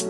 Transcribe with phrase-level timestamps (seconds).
[0.00, 0.08] Good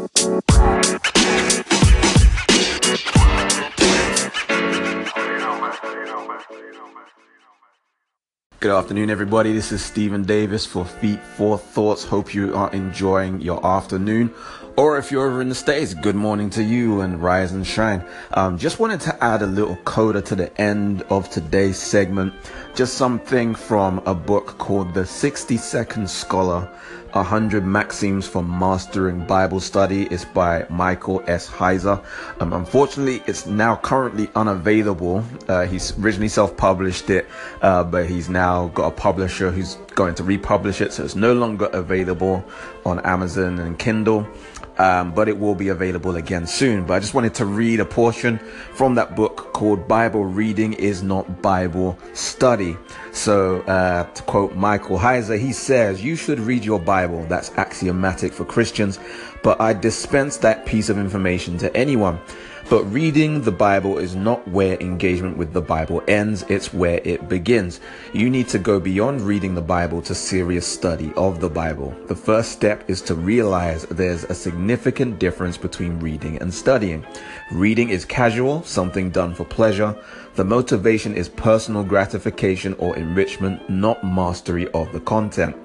[8.70, 9.52] afternoon, everybody.
[9.52, 12.04] This is Stephen Davis for Feet for Thoughts.
[12.04, 14.32] Hope you are enjoying your afternoon.
[14.76, 18.04] Or if you're over in the States, good morning to you and rise and shine.
[18.34, 22.32] Um, just wanted to add a little coda to the end of today's segment.
[22.76, 26.70] Just something from a book called The 60 Second Scholar
[27.12, 31.48] 100 Maxims for Mastering Bible Study is by Michael S.
[31.48, 32.02] Heiser.
[32.40, 35.24] Um, unfortunately, it's now currently unavailable.
[35.48, 37.26] Uh, he's originally self published it,
[37.62, 41.32] uh, but he's now got a publisher who's going to republish it, so it's no
[41.32, 42.44] longer available
[42.84, 44.26] on Amazon and Kindle
[44.80, 46.86] um, but it will be available again soon.
[46.86, 48.38] But I just wanted to read a portion
[48.72, 52.78] from that book called Bible Reading is Not Bible Study.
[53.12, 57.26] So, uh, to quote Michael Heiser, he says, You should read your Bible.
[57.28, 58.98] That's axiomatic for Christians,
[59.42, 62.18] but I dispense that piece of information to anyone.
[62.70, 67.28] But reading the Bible is not where engagement with the Bible ends, it's where it
[67.28, 67.80] begins.
[68.12, 71.92] You need to go beyond reading the Bible to serious study of the Bible.
[72.06, 77.04] The first step is to realize there's a significant difference between reading and studying.
[77.50, 79.96] Reading is casual, something done for pleasure.
[80.36, 85.56] The motivation is personal gratification or enrichment, not mastery of the content.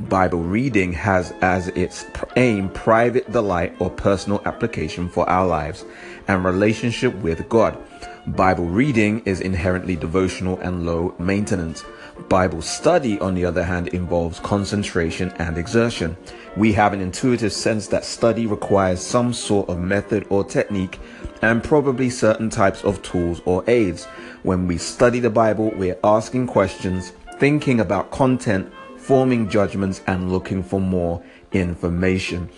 [0.00, 5.84] Bible reading has as its aim private delight or personal application for our lives
[6.28, 7.78] and relationship with God.
[8.26, 11.84] Bible reading is inherently devotional and low maintenance.
[12.28, 16.16] Bible study, on the other hand, involves concentration and exertion.
[16.56, 21.00] We have an intuitive sense that study requires some sort of method or technique
[21.40, 24.04] and probably certain types of tools or aids.
[24.44, 30.62] When we study the Bible, we're asking questions, thinking about content, forming judgments, and looking
[30.62, 31.22] for more
[31.52, 32.48] information.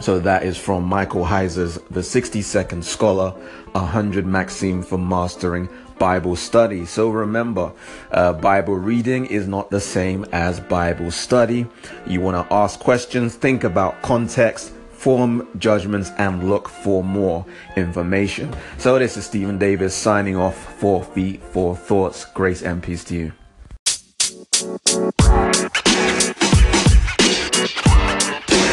[0.00, 3.30] So that is from Michael Heiser's The 60 Second Scholar,
[3.72, 5.68] 100 Maxim for Mastering
[5.98, 6.84] Bible Study.
[6.84, 7.72] So remember,
[8.10, 11.66] uh, Bible reading is not the same as Bible study.
[12.06, 17.46] You want to ask questions, think about context, form judgments, and look for more
[17.76, 18.54] information.
[18.78, 22.24] So this is Stephen Davis signing off for Feet for Thoughts.
[22.24, 23.43] Grace and peace to you.
[24.56, 25.18] Thank
[28.52, 28.63] you.